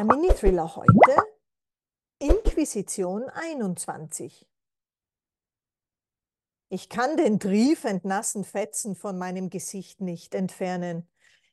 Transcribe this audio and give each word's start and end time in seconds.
Der 0.00 0.06
Mini-Thriller 0.06 0.76
heute 0.76 1.14
Inquisition 2.20 3.28
21. 3.28 4.48
Ich 6.70 6.88
kann 6.88 7.18
den 7.18 7.38
triefend 7.38 8.06
nassen 8.06 8.44
Fetzen 8.44 8.96
von 8.96 9.18
meinem 9.18 9.50
Gesicht 9.50 10.00
nicht 10.00 10.34
entfernen. 10.34 11.06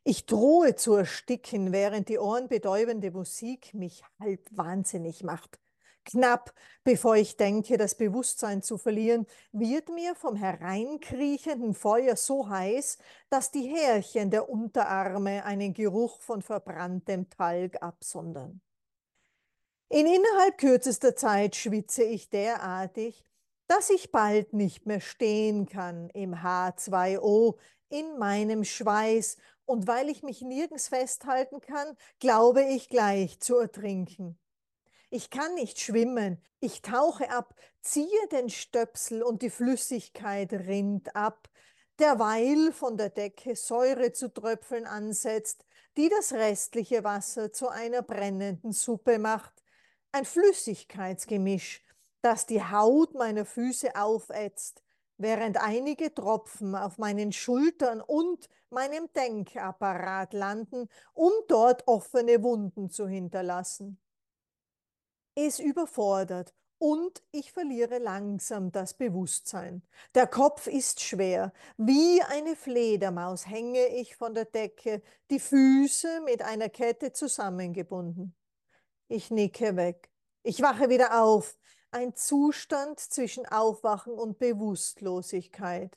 Ich 0.06 0.28
drohe 0.28 0.76
zu 0.76 0.94
ersticken, 0.94 1.74
während 1.74 2.08
die 2.08 2.20
ohrenbetäubende 2.20 3.12
Musik 3.12 3.74
mich 3.74 4.02
halb 4.18 4.48
wahnsinnig 4.52 5.24
macht. 5.24 5.60
Knapp, 6.08 6.54
bevor 6.84 7.18
ich 7.18 7.36
denke, 7.36 7.78
das 7.78 7.96
Bewusstsein 7.96 8.62
zu 8.62 8.78
verlieren, 8.78 9.28
wird 9.52 9.90
mir 9.90 10.16
vom 10.16 10.36
hereinkriechenden 10.36 11.74
Feuer 11.74 12.16
so 12.16 12.50
heiß, 12.50 12.98
dass 13.30 13.52
die 13.52 13.68
Härchen 13.68 14.32
der 14.32 14.50
Unterarme 14.50 15.44
einen 15.44 15.74
Geruch 15.74 16.22
von 16.22 16.42
verbranntem 16.42 17.30
Talg 17.30 17.82
absondern. 17.82 18.62
In 19.90 20.06
innerhalb 20.06 20.58
kürzester 20.58 21.16
Zeit 21.16 21.56
schwitze 21.56 22.04
ich 22.04 22.30
derartig, 22.30 23.24
dass 23.68 23.90
ich 23.90 24.12
bald 24.12 24.54
nicht 24.54 24.86
mehr 24.86 25.02
stehen 25.02 25.66
kann 25.66 26.10
im 26.12 26.36
H2O 26.36 27.58
in 27.90 28.18
meinem 28.18 28.64
Schweiß, 28.64 29.38
und 29.66 29.86
weil 29.86 30.10
ich 30.10 30.24
mich 30.24 30.42
nirgends 30.42 30.88
festhalten 30.88 31.60
kann, 31.60 31.98
glaube 32.20 32.64
ich 32.64 32.88
gleich 32.88 33.42
zu 33.42 33.58
ertrinken. 33.58 34.40
Ich 35.10 35.30
kann 35.30 35.54
nicht 35.56 35.80
schwimmen, 35.80 36.42
ich 36.60 36.82
tauche 36.82 37.30
ab, 37.30 37.56
ziehe 37.82 38.28
den 38.32 38.50
Stöpsel 38.50 39.24
und 39.24 39.42
die 39.42 39.50
Flüssigkeit 39.50 40.52
rinnt 40.52 41.16
ab, 41.16 41.50
derweil 41.98 42.74
von 42.74 42.98
der 42.98 43.10
Decke 43.10 43.56
Säure 43.56 44.12
zu 44.12 44.34
tröpfeln 44.34 44.86
ansetzt, 44.86 45.66
die 45.96 46.10
das 46.10 46.34
restliche 46.34 47.06
Wasser 47.06 47.54
zu 47.54 47.70
einer 47.70 48.02
brennenden 48.02 48.74
Suppe 48.74 49.18
macht, 49.18 49.64
ein 50.12 50.26
Flüssigkeitsgemisch, 50.26 51.84
das 52.22 52.46
die 52.46 52.62
Haut 52.62 53.14
meiner 53.14 53.46
Füße 53.46 53.96
aufätzt, 53.96 54.84
während 55.18 55.58
einige 55.58 56.14
Tropfen 56.14 56.76
auf 56.76 56.98
meinen 56.98 57.32
Schultern 57.32 58.02
und 58.02 58.50
meinem 58.70 59.08
Denkapparat 59.14 60.34
landen, 60.34 60.90
um 61.14 61.32
dort 61.48 61.88
offene 61.88 62.44
Wunden 62.44 62.90
zu 62.90 63.08
hinterlassen. 63.08 64.00
Es 65.40 65.60
überfordert 65.60 66.56
und 66.80 67.22
ich 67.30 67.52
verliere 67.52 68.00
langsam 68.00 68.72
das 68.72 68.96
Bewusstsein. 68.96 69.84
Der 70.16 70.26
Kopf 70.26 70.66
ist 70.66 71.00
schwer. 71.00 71.54
Wie 71.78 72.24
eine 72.24 72.56
Fledermaus 72.56 73.46
hänge 73.46 73.86
ich 73.86 74.16
von 74.16 74.34
der 74.34 74.46
Decke, 74.46 75.04
die 75.30 75.40
Füße 75.40 76.22
mit 76.22 76.42
einer 76.42 76.70
Kette 76.70 77.14
zusammengebunden. 77.14 78.36
Ich 79.10 79.30
nicke 79.30 79.76
weg. 79.76 80.10
Ich 80.42 80.60
wache 80.64 80.90
wieder 80.90 81.22
auf. 81.22 81.56
Ein 81.92 82.16
Zustand 82.16 83.00
zwischen 83.00 83.46
Aufwachen 83.46 84.14
und 84.14 84.40
Bewusstlosigkeit. 84.40 85.96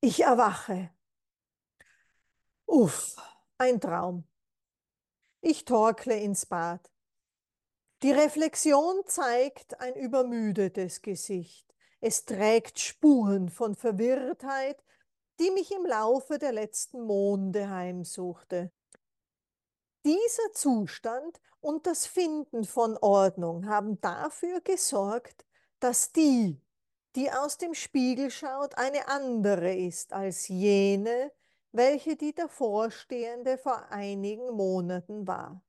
Ich 0.00 0.22
erwache. 0.22 0.90
Uff, 2.64 3.16
ein 3.58 3.78
Traum. 3.78 4.24
Ich 5.42 5.66
torkle 5.66 6.18
ins 6.18 6.46
Bad. 6.46 6.90
Die 8.02 8.12
Reflexion 8.12 9.06
zeigt 9.06 9.80
ein 9.80 9.94
übermüdetes 9.94 11.00
Gesicht. 11.00 11.66
Es 12.00 12.26
trägt 12.26 12.78
Spuren 12.78 13.48
von 13.48 13.74
Verwirrtheit, 13.74 14.84
die 15.40 15.50
mich 15.50 15.72
im 15.72 15.86
Laufe 15.86 16.38
der 16.38 16.52
letzten 16.52 17.02
Monde 17.02 17.70
heimsuchte. 17.70 18.70
Dieser 20.04 20.52
Zustand 20.52 21.40
und 21.60 21.86
das 21.86 22.06
Finden 22.06 22.64
von 22.64 22.98
Ordnung 22.98 23.66
haben 23.66 24.00
dafür 24.00 24.60
gesorgt, 24.60 25.46
dass 25.80 26.12
die, 26.12 26.60
die 27.16 27.32
aus 27.32 27.56
dem 27.56 27.72
Spiegel 27.72 28.30
schaut, 28.30 28.76
eine 28.76 29.08
andere 29.08 29.74
ist 29.74 30.12
als 30.12 30.48
jene, 30.48 31.32
welche 31.72 32.14
die 32.16 32.34
davorstehende 32.34 33.56
vor 33.56 33.90
einigen 33.90 34.50
Monaten 34.50 35.26
war. 35.26 35.65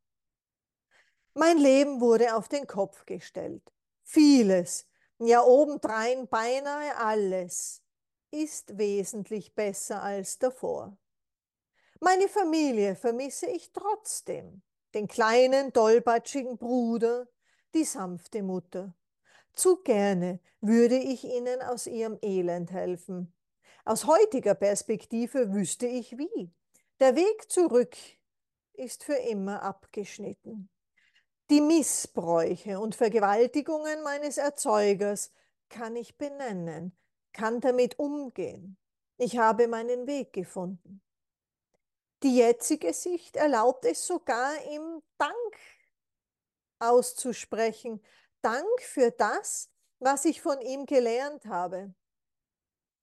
Mein 1.39 1.59
Leben 1.59 2.01
wurde 2.01 2.35
auf 2.35 2.47
den 2.47 2.65
Kopf 2.65 3.05
gestellt. 3.05 3.61
Vieles, 4.01 4.87
ja 5.19 5.43
obendrein 5.43 6.27
beinahe 6.27 6.97
alles, 6.97 7.83
ist 8.31 8.75
wesentlich 8.79 9.53
besser 9.53 10.01
als 10.01 10.39
davor. 10.39 10.97
Meine 11.99 12.27
Familie 12.27 12.95
vermisse 12.95 13.45
ich 13.45 13.71
trotzdem. 13.71 14.63
Den 14.95 15.07
kleinen, 15.07 15.71
dolbatschigen 15.73 16.57
Bruder, 16.57 17.27
die 17.75 17.83
sanfte 17.83 18.41
Mutter. 18.41 18.95
Zu 19.53 19.83
gerne 19.83 20.39
würde 20.59 20.97
ich 20.97 21.23
ihnen 21.23 21.61
aus 21.61 21.85
ihrem 21.85 22.17
Elend 22.23 22.71
helfen. 22.71 23.31
Aus 23.85 24.07
heutiger 24.07 24.55
Perspektive 24.55 25.53
wüsste 25.53 25.85
ich 25.85 26.17
wie. 26.17 26.51
Der 26.99 27.15
Weg 27.15 27.51
zurück 27.51 27.95
ist 28.73 29.03
für 29.03 29.17
immer 29.17 29.61
abgeschnitten. 29.61 30.71
Die 31.49 31.61
Missbräuche 31.61 32.77
und 32.77 32.93
Vergewaltigungen 32.93 34.03
meines 34.03 34.37
Erzeugers 34.37 35.31
kann 35.69 35.95
ich 35.95 36.17
benennen, 36.17 36.97
kann 37.31 37.61
damit 37.61 37.97
umgehen. 37.99 38.77
Ich 39.17 39.37
habe 39.37 39.69
meinen 39.69 40.07
Weg 40.07 40.33
gefunden. 40.33 41.01
Die 42.23 42.35
jetzige 42.35 42.93
Sicht 42.93 43.37
erlaubt 43.37 43.85
es 43.85 44.05
sogar, 44.05 44.51
ihm 44.69 45.01
Dank 45.17 45.57
auszusprechen. 46.79 48.03
Dank 48.41 48.81
für 48.81 49.11
das, 49.11 49.69
was 49.99 50.25
ich 50.25 50.41
von 50.41 50.59
ihm 50.59 50.85
gelernt 50.85 51.45
habe. 51.45 51.93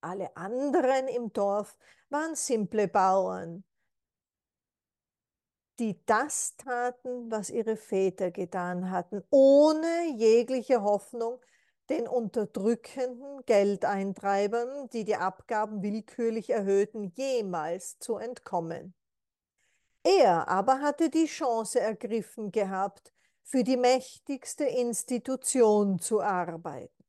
Alle 0.02 0.36
anderen 0.36 1.08
im 1.08 1.32
Dorf 1.32 1.78
waren 2.10 2.34
simple 2.34 2.88
Bauern, 2.88 3.64
die 5.78 5.98
das 6.06 6.56
taten, 6.56 7.30
was 7.30 7.50
ihre 7.50 7.76
Väter 7.76 8.30
getan 8.30 8.90
hatten, 8.90 9.22
ohne 9.30 10.14
jegliche 10.16 10.82
Hoffnung, 10.82 11.40
den 11.90 12.08
unterdrückenden 12.08 13.44
Geldeintreibern, 13.44 14.88
die 14.90 15.04
die 15.04 15.16
Abgaben 15.16 15.82
willkürlich 15.82 16.50
erhöhten, 16.50 17.12
jemals 17.14 17.98
zu 17.98 18.16
entkommen. 18.16 18.94
Er 20.02 20.48
aber 20.48 20.80
hatte 20.80 21.10
die 21.10 21.26
Chance 21.26 21.80
ergriffen 21.80 22.52
gehabt, 22.52 23.12
für 23.42 23.62
die 23.62 23.76
mächtigste 23.76 24.64
Institution 24.64 25.98
zu 25.98 26.22
arbeiten. 26.22 27.04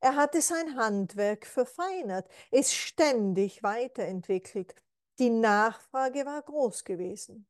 Er 0.00 0.16
hatte 0.16 0.42
sein 0.42 0.76
Handwerk 0.76 1.46
verfeinert, 1.46 2.28
es 2.50 2.74
ständig 2.74 3.62
weiterentwickelt. 3.62 4.74
Die 5.18 5.30
Nachfrage 5.30 6.26
war 6.26 6.42
groß 6.42 6.84
gewesen. 6.84 7.46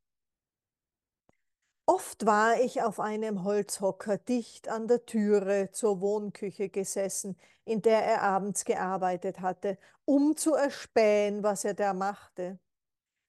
Oft 1.86 2.24
war 2.24 2.60
ich 2.60 2.82
auf 2.82 3.00
einem 3.00 3.44
Holzhocker 3.44 4.18
dicht 4.18 4.68
an 4.68 4.88
der 4.88 5.04
Türe 5.06 5.70
zur 5.70 6.00
Wohnküche 6.00 6.68
gesessen, 6.68 7.38
in 7.64 7.82
der 7.82 8.04
er 8.04 8.22
abends 8.22 8.64
gearbeitet 8.64 9.40
hatte, 9.40 9.78
um 10.04 10.36
zu 10.36 10.54
erspähen, 10.54 11.42
was 11.42 11.64
er 11.64 11.74
da 11.74 11.94
machte. 11.94 12.58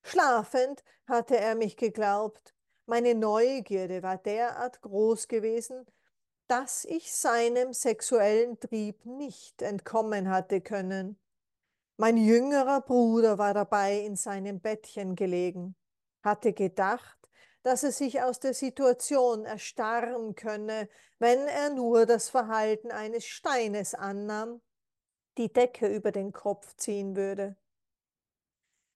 Schlafend 0.03 0.83
hatte 1.07 1.37
er 1.37 1.55
mich 1.55 1.77
geglaubt. 1.77 2.53
Meine 2.85 3.15
Neugierde 3.15 4.03
war 4.03 4.17
derart 4.17 4.81
groß 4.81 5.27
gewesen, 5.27 5.85
dass 6.47 6.85
ich 6.85 7.13
seinem 7.13 7.73
sexuellen 7.73 8.59
Trieb 8.59 9.05
nicht 9.05 9.61
entkommen 9.61 10.29
hatte 10.29 10.61
können. 10.61 11.17
Mein 11.97 12.17
jüngerer 12.17 12.81
Bruder 12.81 13.37
war 13.37 13.53
dabei 13.53 13.99
in 13.99 14.17
seinem 14.17 14.59
Bettchen 14.59 15.15
gelegen, 15.15 15.77
hatte 16.23 16.51
gedacht, 16.51 17.17
dass 17.63 17.83
er 17.83 17.93
sich 17.93 18.21
aus 18.21 18.39
der 18.41 18.53
Situation 18.53 19.45
erstarren 19.45 20.35
könne, 20.35 20.89
wenn 21.19 21.47
er 21.47 21.69
nur 21.69 22.05
das 22.05 22.29
Verhalten 22.29 22.91
eines 22.91 23.25
Steines 23.25 23.93
annahm, 23.93 24.61
die 25.37 25.51
Decke 25.51 25.87
über 25.87 26.11
den 26.11 26.33
Kopf 26.33 26.75
ziehen 26.75 27.15
würde. 27.15 27.55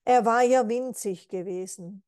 Er 0.04 0.26
war 0.26 0.42
ja 0.42 0.68
winzig 0.68 1.28
gewesen, 1.28 2.02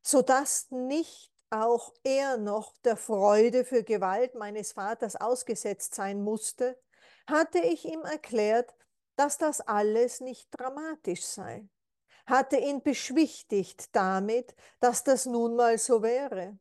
so 0.00 0.22
dass 0.22 0.70
nicht 0.70 1.32
auch 1.50 1.92
er 2.04 2.36
noch 2.36 2.78
der 2.78 2.96
Freude 2.96 3.64
für 3.64 3.82
Gewalt 3.82 4.36
meines 4.36 4.72
Vaters 4.72 5.16
ausgesetzt 5.16 5.94
sein 5.96 6.22
musste, 6.22 6.80
hatte 7.26 7.58
ich 7.58 7.84
ihm 7.84 8.02
erklärt, 8.02 8.74
dass 9.20 9.36
das 9.36 9.60
alles 9.60 10.22
nicht 10.22 10.48
dramatisch 10.50 11.26
sei, 11.26 11.68
hatte 12.24 12.56
ihn 12.56 12.82
beschwichtigt 12.82 13.94
damit, 13.94 14.54
dass 14.80 15.04
das 15.04 15.26
nun 15.26 15.56
mal 15.56 15.76
so 15.76 16.02
wäre. 16.02 16.58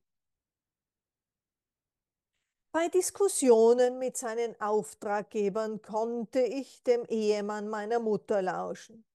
Bei 2.74 2.90
Diskussionen 2.90 3.98
mit 3.98 4.18
seinen 4.18 4.60
Auftraggebern 4.60 5.82
konnte 5.82 6.42
ich 6.42 6.84
dem 6.84 7.06
Ehemann 7.06 7.70
meiner 7.70 8.00
Mutter 8.00 8.42
lauschen. 8.42 9.06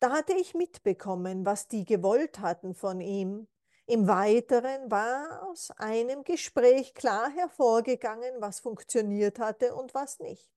Da 0.00 0.12
hatte 0.12 0.32
ich 0.32 0.54
mitbekommen, 0.54 1.44
was 1.44 1.68
die 1.68 1.84
gewollt 1.84 2.40
hatten 2.40 2.74
von 2.74 3.02
ihm. 3.02 3.46
Im 3.84 4.08
Weiteren 4.08 4.90
war 4.90 5.46
aus 5.50 5.70
einem 5.72 6.24
Gespräch 6.24 6.94
klar 6.94 7.28
hervorgegangen, 7.28 8.40
was 8.40 8.60
funktioniert 8.60 9.38
hatte 9.38 9.74
und 9.74 9.92
was 9.92 10.18
nicht. 10.18 10.55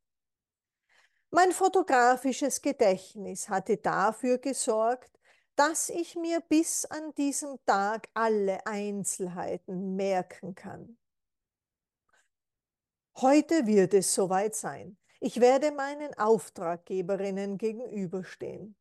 Mein 1.31 1.51
fotografisches 1.51 2.61
Gedächtnis 2.61 3.49
hatte 3.49 3.77
dafür 3.77 4.39
gesorgt, 4.39 5.11
dass 5.55 5.89
ich 5.89 6.15
mir 6.15 6.39
bis 6.41 6.85
an 6.85 7.13
diesem 7.15 7.63
Tag 7.65 8.09
alle 8.15 8.65
Einzelheiten 8.65 9.95
merken 9.95 10.55
kann. 10.55 10.97
Heute 13.17 13.67
wird 13.67 13.93
es 13.93 14.13
soweit 14.13 14.55
sein. 14.55 14.97
Ich 15.19 15.39
werde 15.39 15.71
meinen 15.71 16.13
Auftraggeberinnen 16.17 17.57
gegenüberstehen. 17.57 18.75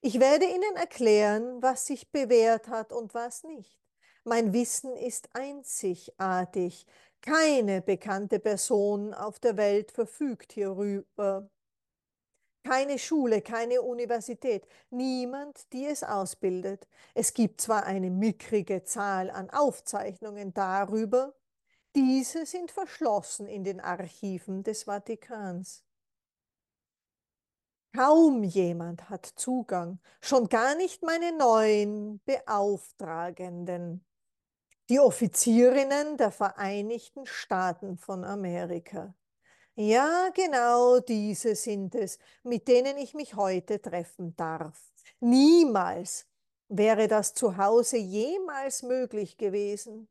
Ich 0.00 0.18
werde 0.18 0.46
ihnen 0.46 0.76
erklären, 0.76 1.62
was 1.62 1.86
sich 1.86 2.10
bewährt 2.10 2.68
hat 2.68 2.92
und 2.92 3.14
was 3.14 3.44
nicht. 3.44 3.78
Mein 4.24 4.52
Wissen 4.52 4.96
ist 4.96 5.28
einzigartig. 5.34 6.86
Keine 7.20 7.82
bekannte 7.82 8.40
Person 8.40 9.14
auf 9.14 9.38
der 9.38 9.56
Welt 9.56 9.92
verfügt 9.92 10.52
hierüber. 10.52 11.50
Keine 12.66 12.98
Schule, 12.98 13.42
keine 13.42 13.82
Universität, 13.82 14.66
niemand, 14.90 15.70
die 15.74 15.84
es 15.84 16.02
ausbildet. 16.02 16.88
Es 17.12 17.34
gibt 17.34 17.60
zwar 17.60 17.84
eine 17.84 18.10
mickrige 18.10 18.84
Zahl 18.84 19.30
an 19.30 19.50
Aufzeichnungen 19.50 20.54
darüber, 20.54 21.34
diese 21.94 22.44
sind 22.44 22.72
verschlossen 22.72 23.46
in 23.46 23.62
den 23.62 23.80
Archiven 23.80 24.64
des 24.64 24.84
Vatikans. 24.84 25.84
Kaum 27.94 28.42
jemand 28.42 29.08
hat 29.08 29.26
Zugang, 29.36 30.00
schon 30.20 30.48
gar 30.48 30.74
nicht 30.74 31.04
meine 31.04 31.36
neuen 31.36 32.20
Beauftragenden, 32.24 34.04
die 34.88 34.98
Offizierinnen 34.98 36.16
der 36.16 36.32
Vereinigten 36.32 37.26
Staaten 37.26 37.96
von 37.96 38.24
Amerika. 38.24 39.14
Ja, 39.76 40.28
genau 40.32 41.00
diese 41.00 41.56
sind 41.56 41.96
es, 41.96 42.18
mit 42.44 42.68
denen 42.68 42.96
ich 42.96 43.12
mich 43.12 43.34
heute 43.34 43.82
treffen 43.82 44.36
darf. 44.36 44.92
Niemals 45.18 46.26
wäre 46.68 47.08
das 47.08 47.34
zu 47.34 47.56
Hause 47.56 47.96
jemals 47.96 48.84
möglich 48.84 49.36
gewesen. 49.36 50.08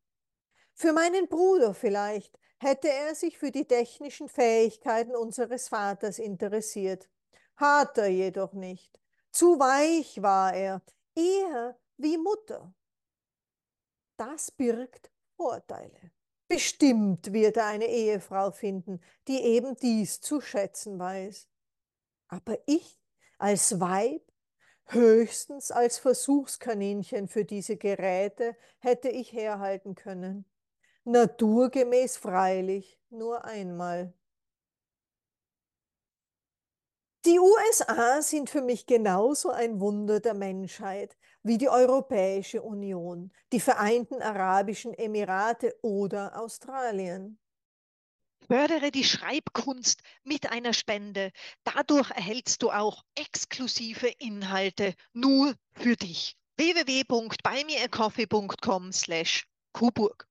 Für 0.74 0.92
meinen 0.92 1.30
Bruder 1.30 1.74
vielleicht 1.74 2.38
hätte 2.58 2.90
er 2.90 3.16
sich 3.16 3.38
für 3.38 3.52
die 3.52 3.66
technischen 3.66 4.28
Fähigkeiten 4.28 5.16
unseres 5.16 5.70
Vaters 5.70 6.20
interessiert. 6.20 7.10
Hat 7.56 7.98
er 7.98 8.08
jedoch 8.08 8.54
nicht. 8.54 9.00
Zu 9.32 9.60
weich 9.60 10.22
war 10.22 10.54
er, 10.54 10.82
eher 11.16 11.80
wie 11.98 12.18
Mutter. 12.18 12.74
Das 14.18 14.52
birgt 14.52 15.10
Vorteile. 15.38 16.12
Bestimmt 16.54 17.34
wird 17.34 17.58
er 17.58 17.66
eine 17.66 17.88
Ehefrau 17.88 18.52
finden, 18.52 19.02
die 19.28 19.42
eben 19.42 19.76
dies 19.76 20.22
zu 20.22 20.40
schätzen 20.40 21.00
weiß. 21.00 21.48
Aber 22.28 22.60
ich 22.68 23.02
als 23.40 23.80
Weib, 23.80 24.22
höchstens 24.86 25.72
als 25.72 25.98
Versuchskaninchen 25.98 27.28
für 27.28 27.44
diese 27.44 27.76
Geräte, 27.76 28.56
hätte 28.78 29.10
ich 29.10 29.34
herhalten 29.34 29.96
können. 29.96 30.46
Naturgemäß 31.06 32.18
freilich 32.18 33.00
nur 33.10 33.46
einmal. 33.46 34.14
Die 37.26 37.40
USA 37.40 38.22
sind 38.22 38.50
für 38.50 38.62
mich 38.62 38.86
genauso 38.86 39.50
ein 39.50 39.80
Wunder 39.80 40.20
der 40.20 40.34
Menschheit 40.34 41.16
wie 41.42 41.58
die 41.58 41.70
Europäische 41.70 42.62
Union, 42.62 43.32
die 43.54 43.62
Vereinten 43.62 44.22
Arabischen 44.22 44.94
Emirate 44.94 45.74
oder 45.82 46.38
Australien. 46.38 47.40
Fördere 48.46 48.92
die 48.92 49.06
Schreibkunst 49.06 50.02
mit 50.24 50.52
einer 50.52 50.74
Spende. 50.74 51.32
Dadurch 51.64 52.12
erhältst 52.12 52.62
du 52.62 52.72
auch 52.72 53.06
exklusive 53.16 54.10
Inhalte 54.20 54.94
nur 55.14 55.54
für 55.72 55.96
dich. 55.96 56.36
www.buymeacoffee.com 56.58 58.92
slash 58.92 59.48
Kuburg. 59.72 60.28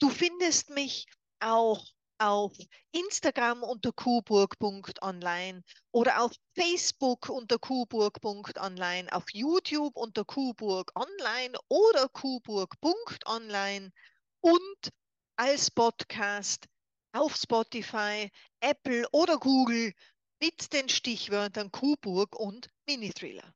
Du 0.00 0.10
findest 0.10 0.70
mich 0.70 1.06
auch 1.38 1.86
auf 2.18 2.52
Instagram 2.90 3.62
unter 3.62 3.92
kuburg.online 3.92 5.62
oder 5.92 6.22
auf 6.22 6.32
Facebook 6.56 7.28
unter 7.28 7.60
kuburg.online, 7.60 9.12
auf 9.12 9.26
YouTube 9.32 9.96
unter 9.96 10.24
kuburg 10.24 10.90
online 10.96 11.56
oder 11.68 12.08
kuburg.online 12.08 13.92
und 14.40 14.90
als 15.36 15.70
Podcast 15.70 16.66
auf 17.14 17.36
Spotify, 17.36 18.30
Apple 18.60 19.08
oder 19.12 19.38
Google 19.38 19.94
mit 20.40 20.72
den 20.72 20.88
Stichwörtern 20.88 21.70
Kuburg 21.70 22.34
und 22.36 22.68
Mini-Thriller. 22.86 23.54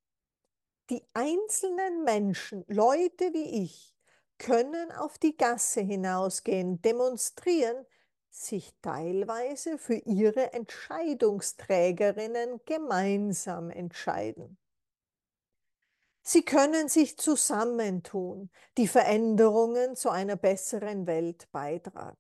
Die 0.91 1.03
einzelnen 1.13 2.05
Menschen, 2.05 2.65
Leute 2.69 3.33
wie 3.35 3.65
ich, 3.65 3.93
können 4.39 4.93
auf 4.93 5.19
die 5.19 5.37
Gasse 5.37 5.81
hinausgehen, 5.81 6.81
demonstrieren, 6.81 7.85
sich 8.31 8.73
teilweise 8.81 9.77
für 9.79 9.97
ihre 9.97 10.53
Entscheidungsträgerinnen 10.53 12.61
gemeinsam 12.65 13.71
entscheiden. 13.71 14.57
Sie 16.23 16.45
können 16.45 16.89
sich 16.89 17.19
zusammentun, 17.19 18.51
die 18.77 18.87
Veränderungen 18.87 19.97
zu 19.97 20.11
einer 20.11 20.37
besseren 20.37 21.07
Welt 21.07 21.51
beitragen. 21.51 22.19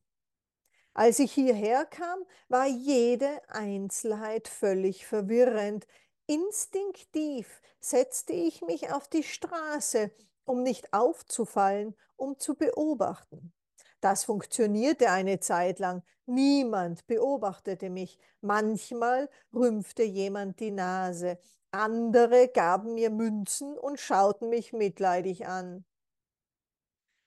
Als 0.98 1.20
ich 1.20 1.30
hierher 1.30 1.84
kam, 1.84 2.24
war 2.48 2.66
jede 2.66 3.40
Einzelheit 3.46 4.48
völlig 4.48 5.06
verwirrend. 5.06 5.86
Instinktiv 6.26 7.62
setzte 7.78 8.32
ich 8.32 8.62
mich 8.62 8.90
auf 8.92 9.06
die 9.06 9.22
Straße, 9.22 10.10
um 10.44 10.64
nicht 10.64 10.92
aufzufallen, 10.92 11.94
um 12.16 12.36
zu 12.40 12.56
beobachten. 12.56 13.52
Das 14.00 14.24
funktionierte 14.24 15.12
eine 15.12 15.38
Zeit 15.38 15.78
lang. 15.78 16.02
Niemand 16.26 17.06
beobachtete 17.06 17.90
mich. 17.90 18.18
Manchmal 18.40 19.30
rümpfte 19.54 20.02
jemand 20.02 20.58
die 20.58 20.72
Nase. 20.72 21.38
Andere 21.70 22.48
gaben 22.48 22.94
mir 22.94 23.10
Münzen 23.10 23.78
und 23.78 24.00
schauten 24.00 24.48
mich 24.48 24.72
mitleidig 24.72 25.46
an. 25.46 25.84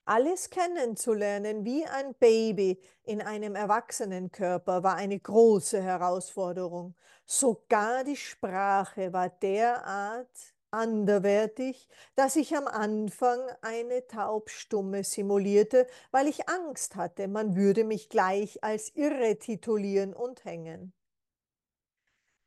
Alles 0.06 0.50
kennenzulernen 0.50 1.64
wie 1.64 1.86
ein 1.86 2.16
Baby 2.16 2.82
in 3.04 3.22
einem 3.22 3.56
Erwachsenenkörper 3.56 4.84
war 4.84 4.96
eine 4.96 5.20
große 5.20 5.82
Herausforderung. 5.82 6.96
Sogar 7.26 8.04
die 8.04 8.16
Sprache 8.16 9.14
war 9.14 9.30
derart 9.30 10.54
anderwertig, 10.72 11.88
dass 12.16 12.36
ich 12.36 12.56
am 12.56 12.68
Anfang 12.68 13.40
eine 13.62 14.08
Taubstumme 14.08 15.04
simulierte, 15.04 15.86
weil 16.12 16.28
ich 16.28 16.50
Angst 16.50 16.96
hatte, 16.96 17.28
man 17.28 17.56
würde 17.56 17.84
mich 17.84 18.10
gleich 18.10 18.64
als 18.64 18.96
irre 18.96 19.38
titulieren 19.38 20.14
und 20.14 20.44
hängen. 20.46 20.94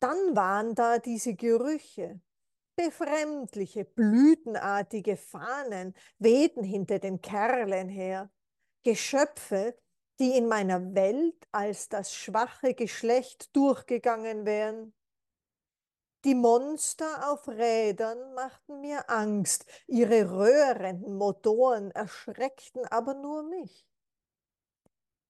Dann 0.00 0.34
waren 0.34 0.75
da 0.75 0.99
diese 0.99 1.34
Gerüche, 1.34 2.20
Befremdliche, 2.76 3.85
blütenartige 3.85 5.16
Fahnen 5.16 5.95
wehten 6.19 6.64
hinter 6.64 6.99
den 6.99 7.21
Kerlen 7.21 7.88
her. 7.88 8.31
Geschöpfe, 8.83 9.78
die 10.19 10.37
in 10.37 10.47
meiner 10.47 10.95
Welt 10.95 11.47
als 11.52 11.88
das 11.88 12.14
schwache 12.14 12.75
Geschlecht 12.75 13.54
durchgegangen 13.57 14.45
wären. 14.45 14.93
Die 16.25 16.35
Monster 16.35 17.31
auf 17.31 17.47
Rädern 17.49 18.35
machten 18.35 18.81
mir 18.81 19.11
Angst, 19.11 19.66
ihre 19.87 20.31
röhrenden 20.31 21.16
Motoren 21.16 21.90
erschreckten 21.90 22.87
aber 22.87 23.14
nur 23.14 23.43
mich. 23.43 23.87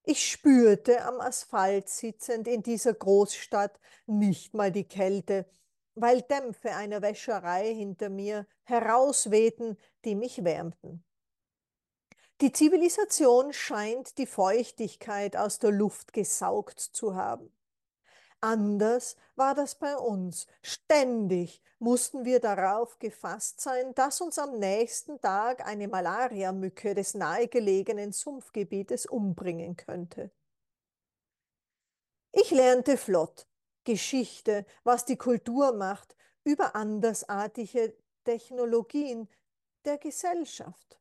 Ich 0.05 0.31
spürte 0.31 1.03
am 1.05 1.21
Asphalt 1.21 1.89
sitzend 1.89 2.47
in 2.47 2.63
dieser 2.63 2.95
Großstadt 2.95 3.81
nicht 4.07 4.55
mal 4.55 4.71
die 4.71 4.87
Kälte, 4.87 5.47
weil 5.95 6.23
Dämpfe 6.23 6.75
einer 6.75 7.03
Wäscherei 7.03 7.73
hinter 7.75 8.09
mir 8.09 8.47
herauswehten, 8.65 9.79
die 10.05 10.15
mich 10.15 10.45
wärmten. 10.45 11.05
Die 12.41 12.53
Zivilisation 12.53 13.53
scheint 13.53 14.19
die 14.19 14.27
Feuchtigkeit 14.27 15.37
aus 15.37 15.61
der 15.61 15.71
Luft 15.71 16.13
gesaugt 16.13 16.81
zu 16.81 17.15
haben. 17.15 17.57
Anders 18.41 19.17
war 19.37 19.55
das 19.55 19.77
bei 19.77 19.97
uns. 19.97 20.47
Ständig 20.61 21.63
mussten 21.79 22.25
wir 22.25 22.41
darauf 22.41 22.99
gefasst 22.99 23.61
sein, 23.61 23.95
dass 23.95 24.21
uns 24.21 24.39
am 24.39 24.59
nächsten 24.59 25.21
Tag 25.21 25.67
eine 25.67 25.89
Malariamücke 25.89 26.95
des 26.95 27.15
nahegelegenen 27.15 28.13
Sumpfgebietes 28.13 29.07
umbringen 29.07 29.77
könnte. 29.77 30.31
Ich 32.33 32.51
lernte 32.51 32.97
flott 32.97 33.47
Geschichte, 33.85 34.67
was 34.83 35.05
die 35.05 35.17
Kultur 35.17 35.73
macht, 35.73 36.17
über 36.45 36.75
andersartige 36.75 37.97
Technologien 38.25 39.29
der 39.85 39.99
Gesellschaft. 39.99 40.99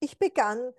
Ich 0.00 0.18
begann, 0.18 0.72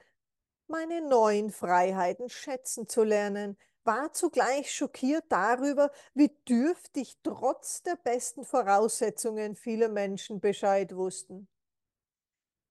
meine 0.68 1.02
neuen 1.02 1.52
Freiheiten 1.52 2.30
schätzen 2.30 2.88
zu 2.88 3.04
lernen, 3.04 3.58
war 3.84 4.12
zugleich 4.12 4.74
schockiert 4.74 5.24
darüber, 5.30 5.92
wie 6.14 6.30
dürftig 6.48 7.18
trotz 7.24 7.84
der 7.84 7.96
besten 7.96 8.44
Voraussetzungen 8.44 9.56
viele 9.56 9.88
Menschen 9.88 10.42
Bescheid 10.42 10.94
wussten. 10.94 11.48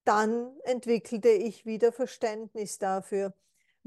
Dann 0.05 0.61
entwickelte 0.61 1.31
ich 1.31 1.65
wieder 1.65 1.91
Verständnis 1.91 2.79
dafür, 2.79 3.33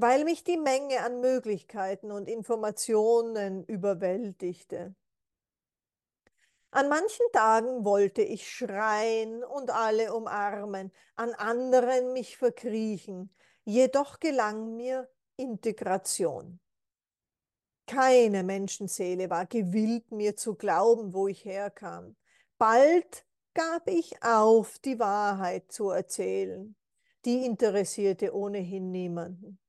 weil 0.00 0.24
mich 0.24 0.44
die 0.44 0.56
Menge 0.56 1.00
an 1.00 1.20
Möglichkeiten 1.20 2.10
und 2.10 2.26
Informationen 2.26 3.64
überwältigte. 3.64 4.94
An 6.70 6.88
manchen 6.88 7.26
Tagen 7.32 7.84
wollte 7.84 8.22
ich 8.22 8.50
schreien 8.50 9.44
und 9.44 9.70
alle 9.70 10.14
umarmen, 10.14 10.90
an 11.16 11.34
anderen 11.34 12.14
mich 12.14 12.38
verkriechen, 12.38 13.34
jedoch 13.64 14.20
gelang 14.20 14.76
mir 14.76 15.06
Integration. 15.36 16.60
Keine 17.86 18.42
Menschenseele 18.42 19.28
war 19.28 19.44
gewillt, 19.44 20.12
mir 20.12 20.34
zu 20.34 20.54
glauben, 20.54 21.12
wo 21.12 21.28
ich 21.28 21.44
herkam. 21.44 22.16
Bald 22.56 23.26
gab 23.52 23.86
ich 23.86 24.22
auf, 24.22 24.78
die 24.78 24.98
Wahrheit 24.98 25.70
zu 25.70 25.90
erzählen. 25.90 26.74
Die 27.26 27.44
interessierte 27.44 28.34
ohnehin 28.34 28.92
niemanden. 28.92 29.59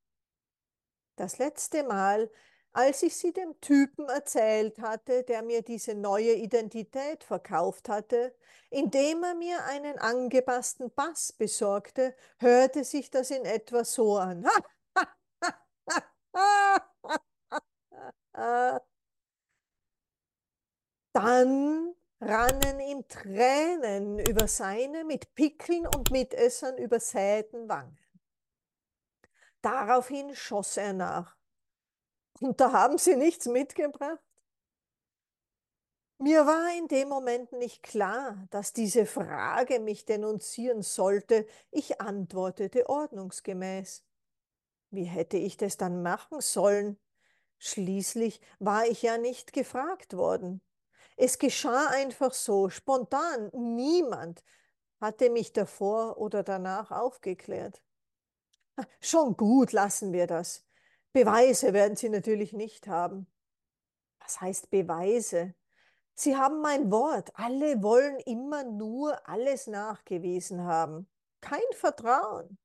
Das 1.16 1.38
letzte 1.38 1.84
Mal, 1.84 2.30
als 2.74 3.04
ich 3.04 3.16
sie 3.18 3.34
dem 3.34 3.60
Typen 3.60 4.08
erzählt 4.10 4.80
hatte, 4.80 5.24
der 5.24 5.44
mir 5.44 5.62
diese 5.62 5.94
neue 5.94 6.34
Identität 6.34 7.24
verkauft 7.24 7.90
hatte, 7.90 8.34
indem 8.70 9.24
er 9.24 9.36
mir 9.36 9.64
einen 9.66 10.00
angepassten 10.00 10.92
Bass 10.94 11.34
besorgte, 11.34 12.16
hörte 12.40 12.84
sich 12.86 13.10
das 13.10 13.30
in 13.32 13.46
etwa 13.46 13.84
so 13.84 14.18
an. 14.18 14.48
Dann 21.14 21.94
rannen 22.22 22.80
ihm 22.80 23.08
Tränen 23.08 24.20
über 24.20 24.48
seine 24.48 25.04
mit 25.04 25.34
Pickeln 25.36 25.86
und 25.88 26.12
Mitessern 26.12 26.78
übersäten 26.78 27.68
Wangen. 27.68 27.98
Daraufhin 29.62 30.36
schoss 30.36 30.78
er 30.78 30.94
nach. 30.94 31.38
Und 32.40 32.60
da 32.60 32.72
haben 32.72 32.98
Sie 32.98 33.16
nichts 33.16 33.46
mitgebracht? 33.46 34.20
Mir 36.18 36.46
war 36.46 36.78
in 36.78 36.88
dem 36.88 37.10
Moment 37.10 37.52
nicht 37.52 37.82
klar, 37.82 38.48
dass 38.52 38.74
diese 38.74 39.08
Frage 39.08 39.80
mich 39.80 40.06
denunzieren 40.06 40.84
sollte. 40.84 41.48
Ich 41.72 42.00
antwortete 42.00 42.88
ordnungsgemäß. 42.88 44.04
Wie 44.92 45.06
hätte 45.06 45.38
ich 45.38 45.58
das 45.58 45.78
dann 45.78 46.04
machen 46.04 46.40
sollen? 46.42 47.00
Schließlich 47.58 48.40
war 48.60 48.86
ich 48.86 49.02
ja 49.02 49.18
nicht 49.18 49.52
gefragt 49.52 50.16
worden. 50.16 50.62
Es 51.18 51.40
geschah 51.40 51.88
einfach 51.88 52.34
so, 52.34 52.70
spontan. 52.70 53.50
Niemand 53.54 54.44
hatte 55.00 55.30
mich 55.30 55.54
davor 55.54 56.18
oder 56.18 56.44
danach 56.44 56.92
aufgeklärt. 56.92 57.82
Schon 59.00 59.38
gut, 59.38 59.72
lassen 59.72 60.14
wir 60.14 60.28
das. 60.28 60.66
Beweise 61.14 61.74
werden 61.74 61.96
Sie 61.96 62.10
natürlich 62.10 62.54
nicht 62.54 62.88
haben. 62.88 63.28
Was 64.20 64.40
heißt 64.40 64.70
Beweise? 64.70 65.56
Sie 66.14 66.36
haben 66.36 66.62
mein 66.62 66.92
Wort. 66.92 67.32
Alle 67.34 67.82
wollen 67.84 68.20
immer 68.20 68.64
nur 68.64 69.28
alles 69.28 69.68
nachgewiesen 69.68 70.64
haben. 70.64 71.10
Kein 71.42 71.60
Vertrauen. 71.74 72.58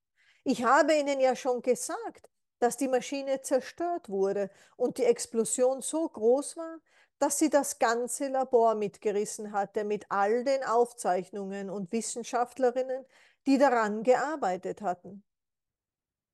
Ich 0.44 0.64
habe 0.64 0.94
Ihnen 0.94 1.20
ja 1.20 1.34
schon 1.34 1.62
gesagt, 1.62 2.28
dass 2.58 2.76
die 2.76 2.88
Maschine 2.88 3.42
zerstört 3.42 4.08
wurde 4.08 4.50
und 4.76 4.98
die 4.98 5.04
Explosion 5.04 5.82
so 5.82 6.08
groß 6.08 6.56
war, 6.56 6.78
dass 7.18 7.38
sie 7.38 7.50
das 7.50 7.78
ganze 7.78 8.28
Labor 8.28 8.74
mitgerissen 8.74 9.52
hatte 9.52 9.84
mit 9.84 10.06
all 10.10 10.44
den 10.44 10.62
Aufzeichnungen 10.64 11.70
und 11.70 11.92
Wissenschaftlerinnen, 11.92 13.04
die 13.46 13.58
daran 13.58 14.02
gearbeitet 14.02 14.82
hatten. 14.82 15.24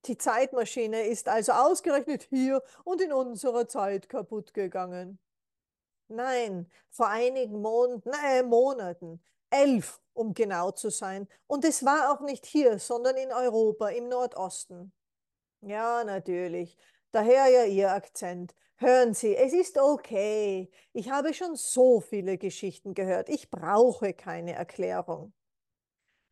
Die 0.07 0.19
Zeitmaschine 0.19 1.07
ist 1.07 1.29
also 1.29 1.53
ausgerechnet 1.53 2.25
hier 2.25 2.63
und 2.85 3.01
in 3.01 3.13
unserer 3.13 3.69
Zeit 3.69 4.09
kaputt 4.09 4.53
gegangen. 4.53 5.19
Nein, 6.09 6.71
vor 6.91 7.09
einigen 7.09 7.63
Monaten, 7.63 8.11
äh, 8.25 8.43
Monaten, 8.43 9.23
elf 9.51 10.01
um 10.15 10.35
genau 10.35 10.71
zu 10.73 10.91
sein. 10.91 11.29
Und 11.47 11.65
es 11.65 11.85
war 11.85 12.13
auch 12.13 12.21
nicht 12.21 12.47
hier, 12.47 12.79
sondern 12.79 13.17
in 13.17 13.33
Europa, 13.33 13.89
im 13.89 14.09
Nordosten. 14.09 14.93
Ja, 15.61 16.05
natürlich. 16.05 16.77
Daher 17.13 17.49
ja 17.49 17.65
Ihr 17.65 17.93
Akzent. 17.93 18.55
Hören 18.77 19.15
Sie, 19.15 19.37
es 19.37 19.53
ist 19.53 19.79
okay. 19.79 20.71
Ich 20.93 21.11
habe 21.11 21.33
schon 21.35 21.55
so 21.55 22.01
viele 22.01 22.37
Geschichten 22.37 22.95
gehört. 22.95 23.29
Ich 23.29 23.51
brauche 23.51 24.13
keine 24.13 24.55
Erklärung. 24.55 25.33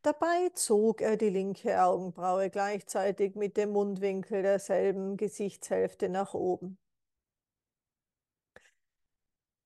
Dabei 0.02 0.48
zog 0.54 1.02
er 1.02 1.16
die 1.18 1.28
linke 1.28 1.82
Augenbraue 1.82 2.48
gleichzeitig 2.48 3.34
mit 3.34 3.58
dem 3.58 3.72
Mundwinkel 3.72 4.42
derselben 4.42 5.18
Gesichtshälfte 5.18 6.08
nach 6.08 6.32
oben. 6.32 6.78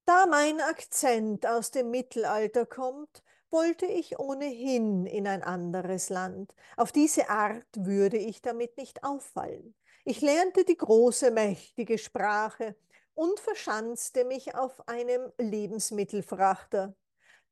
Da 0.06 0.26
mein 0.26 0.60
Akzent 0.60 1.46
aus 1.46 1.70
dem 1.70 1.90
Mittelalter 1.90 2.66
kommt, 2.66 3.22
wollte 3.50 3.86
ich 3.86 4.18
ohnehin 4.18 5.06
in 5.06 5.28
ein 5.28 5.44
anderes 5.44 6.08
Land. 6.08 6.52
Auf 6.76 6.90
diese 6.90 7.30
Art 7.30 7.64
würde 7.76 8.18
ich 8.18 8.42
damit 8.42 8.76
nicht 8.76 9.04
auffallen. 9.04 9.76
Ich 10.04 10.20
lernte 10.20 10.64
die 10.64 10.76
große, 10.76 11.30
mächtige 11.30 11.96
Sprache 11.96 12.74
und 13.14 13.38
verschanzte 13.38 14.24
mich 14.24 14.56
auf 14.56 14.86
einem 14.88 15.32
Lebensmittelfrachter. 15.38 16.96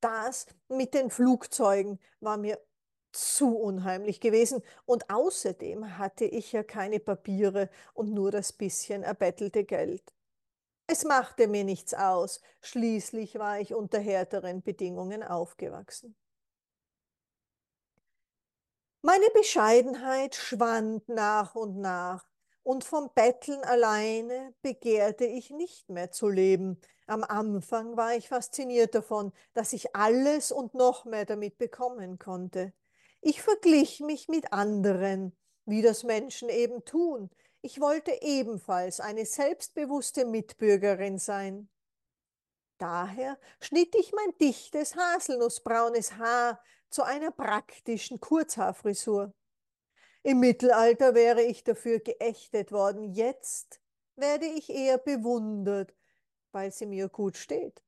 Das 0.01 0.47
mit 0.69 0.95
den 0.95 1.11
Flugzeugen 1.11 2.01
war 2.21 2.37
mir 2.37 2.59
zu 3.13 3.57
unheimlich 3.57 4.21
gewesen 4.21 4.63
und 4.85 5.11
außerdem 5.11 5.99
hatte 5.99 6.25
ich 6.25 6.53
ja 6.53 6.63
keine 6.63 7.01
Papiere 7.01 7.71
und 7.95 8.13
nur 8.13 8.31
das 8.31 8.53
bisschen 8.53 9.03
erbettelte 9.03 9.65
Geld. 9.65 10.13
Es 10.87 11.05
machte 11.05 11.49
mir 11.49 11.65
nichts 11.65 11.95
aus, 11.95 12.41
schließlich 12.61 13.39
war 13.39 13.61
ich 13.61 13.75
unter 13.75 13.99
härteren 13.99 14.63
Bedingungen 14.63 15.23
aufgewachsen. 15.23 16.17
Meine 19.03 19.29
Bescheidenheit 19.35 20.35
schwand 20.35 21.09
nach 21.09 21.55
und 21.55 21.79
nach, 21.79 22.29
und 22.63 22.85
vom 22.85 23.11
Betteln 23.15 23.63
alleine 23.65 24.55
begehrte 24.63 25.25
ich 25.25 25.51
nicht 25.51 25.89
mehr 25.89 26.11
zu 26.13 26.29
leben. 26.29 26.81
Am 27.07 27.25
Anfang 27.25 27.97
war 27.97 28.15
ich 28.15 28.29
fasziniert 28.29 28.95
davon, 28.95 29.33
dass 29.55 29.73
ich 29.73 29.97
alles 29.97 30.53
und 30.53 30.75
noch 30.75 31.05
mehr 31.05 31.25
damit 31.25 31.59
bekommen 31.59 32.19
konnte. 32.19 32.73
Ich 33.25 33.41
verglich 33.41 34.01
mich 34.01 34.27
mit 34.27 34.53
anderen, 34.53 35.33
wie 35.65 35.81
das 35.81 36.03
Menschen 36.03 36.49
eben 36.49 36.85
tun, 36.85 37.31
ich 37.61 37.81
wollte 37.81 38.11
ebenfalls 38.21 38.99
eine 38.99 39.25
selbstbewusste 39.25 40.25
Mitbürgerin 40.25 41.19
sein. 41.19 41.69
Daher 42.79 43.39
schnitt 43.61 43.95
ich 43.95 44.13
mein 44.13 44.37
dichtes 44.39 44.97
haselnussbraunes 44.97 46.17
Haar 46.17 46.61
zu 46.91 47.05
einer 47.05 47.31
praktischen 47.31 48.19
Kurzhaarfrisur. 48.19 49.33
Im 50.25 50.41
Mittelalter 50.41 51.15
wäre 51.15 51.43
ich 51.43 51.63
dafür 51.63 52.01
geächtet 52.01 52.73
worden, 52.73 53.13
jetzt 53.13 53.81
werde 54.17 54.47
ich 54.47 54.69
eher 54.69 54.99
bewundert, 54.99 55.95
weil 56.51 56.73
sie 56.73 56.87
mir 56.87 57.09
gut 57.09 57.37
steht. 57.37 57.85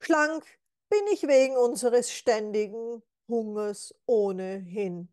Schlank 0.00 0.44
bin 0.88 1.06
ich 1.12 1.28
wegen 1.28 1.56
unseres 1.56 2.10
ständigen 2.10 3.04
Hungers 3.28 3.94
ohnehin. 4.06 5.08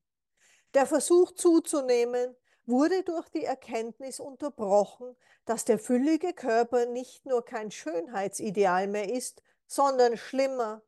Der 0.74 0.86
Versuch 0.86 1.32
zuzunehmen 1.32 2.36
wurde 2.66 3.04
durch 3.04 3.30
die 3.30 3.44
Erkenntnis 3.44 4.20
unterbrochen, 4.20 5.16
dass 5.46 5.66
der 5.66 5.80
füllige 5.80 6.34
Körper 6.34 6.86
nicht 6.86 7.26
nur 7.26 7.44
kein 7.44 7.72
Schönheitsideal 7.72 8.88
mehr 8.88 9.10
ist, 9.12 9.44
sondern 9.68 10.18
schlimmer, 10.18 10.82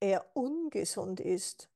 er 0.00 0.30
ungesund 0.34 1.20
ist. 1.20 1.70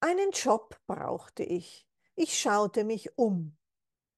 Einen 0.00 0.32
Job 0.32 0.78
brauchte 0.86 1.44
ich. 1.44 1.86
Ich 2.14 2.38
schaute 2.38 2.84
mich 2.84 3.16
um. 3.16 3.56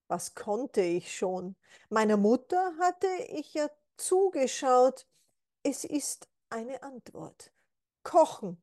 Was 0.08 0.34
konnte 0.34 0.80
ich 0.80 1.16
schon? 1.16 1.56
Meiner 1.88 2.16
Mutter 2.16 2.74
hatte 2.78 3.08
ich 3.28 3.54
ja 3.54 3.68
zugeschaut. 3.96 5.06
Es 5.62 5.84
ist 5.84 6.28
eine 6.50 6.82
Antwort. 6.82 7.53
Kochen. 8.04 8.62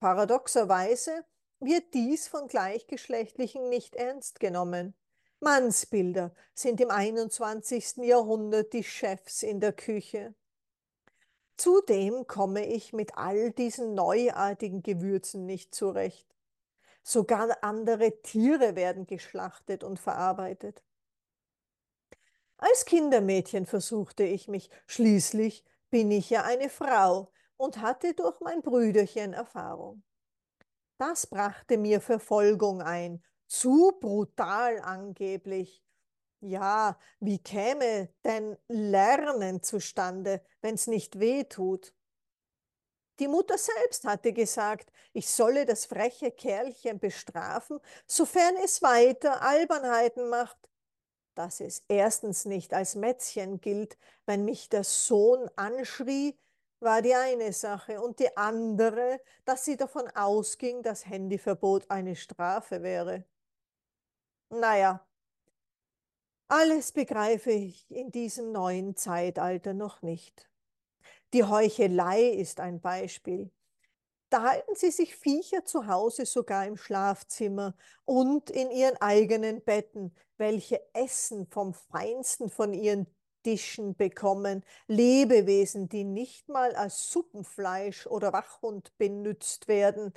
Paradoxerweise 0.00 1.24
wird 1.60 1.92
dies 1.92 2.28
von 2.28 2.48
Gleichgeschlechtlichen 2.48 3.68
nicht 3.68 3.94
ernst 3.94 4.40
genommen. 4.40 4.94
Mannsbilder 5.40 6.34
sind 6.54 6.80
im 6.80 6.90
21. 6.90 7.96
Jahrhundert 7.98 8.72
die 8.72 8.84
Chefs 8.84 9.42
in 9.42 9.60
der 9.60 9.72
Küche. 9.72 10.34
Zudem 11.58 12.26
komme 12.26 12.66
ich 12.66 12.92
mit 12.92 13.16
all 13.16 13.50
diesen 13.50 13.94
neuartigen 13.94 14.82
Gewürzen 14.82 15.46
nicht 15.46 15.74
zurecht. 15.74 16.26
Sogar 17.02 17.62
andere 17.62 18.22
Tiere 18.22 18.76
werden 18.76 19.06
geschlachtet 19.06 19.84
und 19.84 19.98
verarbeitet. 19.98 20.82
Als 22.58 22.84
Kindermädchen 22.84 23.66
versuchte 23.66 24.24
ich 24.24 24.48
mich, 24.48 24.70
schließlich 24.86 25.64
bin 25.90 26.10
ich 26.10 26.30
ja 26.30 26.42
eine 26.42 26.68
Frau 26.68 27.30
und 27.56 27.80
hatte 27.80 28.14
durch 28.14 28.40
mein 28.40 28.62
Brüderchen 28.62 29.32
Erfahrung. 29.32 30.02
Das 30.98 31.26
brachte 31.26 31.76
mir 31.78 32.00
Verfolgung 32.00 32.82
ein, 32.82 33.22
zu 33.46 33.96
brutal 34.00 34.80
angeblich. 34.80 35.82
Ja, 36.40 36.98
wie 37.20 37.38
käme 37.38 38.10
denn 38.24 38.56
Lernen 38.68 39.62
zustande, 39.62 40.42
wenn's 40.62 40.86
nicht 40.86 41.18
weh 41.18 41.44
tut? 41.44 41.94
Die 43.18 43.28
Mutter 43.28 43.56
selbst 43.56 44.04
hatte 44.04 44.32
gesagt, 44.32 44.92
ich 45.12 45.28
solle 45.30 45.64
das 45.64 45.86
freche 45.86 46.30
Kerlchen 46.30 46.98
bestrafen, 46.98 47.80
sofern 48.06 48.56
es 48.62 48.82
weiter 48.82 49.40
Albernheiten 49.42 50.28
macht. 50.28 50.58
Dass 51.34 51.60
es 51.60 51.84
erstens 51.88 52.44
nicht 52.44 52.74
als 52.74 52.94
Mätzchen 52.94 53.60
gilt, 53.60 53.98
wenn 54.26 54.44
mich 54.44 54.68
der 54.68 54.84
Sohn 54.84 55.48
anschrie, 55.56 56.38
war 56.80 57.02
die 57.02 57.14
eine 57.14 57.52
Sache, 57.52 58.00
und 58.00 58.18
die 58.20 58.36
andere, 58.36 59.20
dass 59.44 59.64
sie 59.64 59.76
davon 59.76 60.08
ausging, 60.14 60.82
dass 60.82 61.06
Handyverbot 61.06 61.90
eine 61.90 62.16
Strafe 62.16 62.82
wäre. 62.82 63.24
Naja, 64.50 65.06
alles 66.48 66.92
begreife 66.92 67.50
ich 67.50 67.90
in 67.90 68.12
diesem 68.12 68.52
neuen 68.52 68.94
Zeitalter 68.96 69.74
noch 69.74 70.02
nicht. 70.02 70.48
Die 71.32 71.42
Heuchelei 71.42 72.28
ist 72.28 72.60
ein 72.60 72.80
Beispiel. 72.80 73.50
Da 74.30 74.42
halten 74.42 74.74
sie 74.74 74.90
sich 74.90 75.16
Viecher 75.16 75.64
zu 75.64 75.86
Hause 75.86 76.26
sogar 76.26 76.66
im 76.66 76.76
Schlafzimmer 76.76 77.76
und 78.04 78.50
in 78.50 78.70
ihren 78.70 78.96
eigenen 79.00 79.62
Betten, 79.62 80.14
welche 80.36 80.80
Essen 80.94 81.46
vom 81.46 81.74
Feinsten 81.74 82.50
von 82.50 82.74
ihren 82.74 83.06
Tischen 83.46 83.94
bekommen, 83.94 84.64
Lebewesen, 84.88 85.88
die 85.88 86.02
nicht 86.02 86.48
mal 86.48 86.74
als 86.74 87.12
Suppenfleisch 87.12 88.08
oder 88.08 88.32
Wachhund 88.32 88.92
benützt 88.98 89.68
werden, 89.68 90.12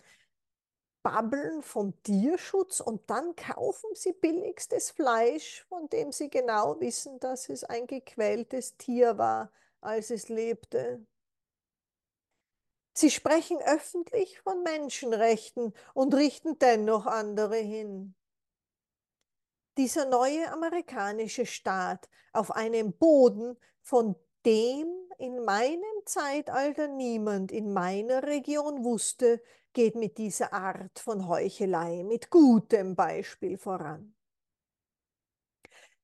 babbeln 1.04 1.62
vom 1.62 1.94
Tierschutz 2.02 2.80
und 2.80 3.08
dann 3.08 3.36
kaufen 3.36 3.92
sie 3.94 4.14
billigstes 4.14 4.90
Fleisch, 4.90 5.64
von 5.70 5.88
dem 5.90 6.12
sie 6.12 6.32
genau 6.32 6.80
wissen, 6.80 7.20
dass 7.20 7.50
es 7.50 7.64
ein 7.64 7.86
gequältes 7.86 8.78
Tier 8.78 9.20
war, 9.20 9.52
als 9.80 10.10
es 10.10 10.28
lebte. 10.30 11.06
Sie 12.94 13.12
sprechen 13.12 13.60
öffentlich 13.62 14.40
von 14.42 14.64
Menschenrechten 14.64 15.76
und 15.94 16.16
richten 16.16 16.58
dennoch 16.58 17.06
andere 17.06 17.58
hin. 17.58 18.16
Dieser 19.80 20.04
neue 20.04 20.52
amerikanische 20.52 21.46
Staat 21.46 22.10
auf 22.34 22.52
einem 22.52 22.92
Boden, 22.92 23.56
von 23.82 24.14
dem 24.46 24.90
in 25.18 25.46
meinem 25.46 26.04
Zeitalter 26.04 26.90
niemand 26.90 27.54
in 27.54 27.72
meiner 27.72 28.24
Region 28.24 28.84
wusste, 28.84 29.42
geht 29.72 29.96
mit 29.96 30.18
dieser 30.18 30.52
Art 30.52 31.00
von 31.00 31.30
Heuchelei 31.30 32.04
mit 32.04 32.30
gutem 32.30 32.98
Beispiel 32.98 33.58
voran. 33.58 34.14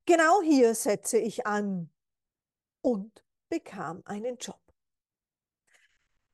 Genau 0.05 0.41
hier 0.41 0.73
setze 0.73 1.17
ich 1.17 1.45
an 1.45 1.89
und 2.79 3.25
bekam 3.49 4.03
einen 4.05 4.37
Job. 4.37 4.61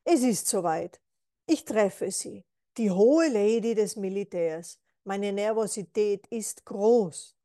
Es 0.04 0.22
ist 0.22 0.46
soweit. 0.46 1.02
Ich 1.48 1.66
treffe 1.66 2.12
sie, 2.12 2.46
die 2.78 2.92
hohe 2.92 3.30
Lady 3.30 3.74
des 3.74 3.96
Militärs. 3.96 4.80
Meine 5.04 5.34
Nervosität 5.34 6.28
ist 6.28 6.66
groß. 6.66 7.36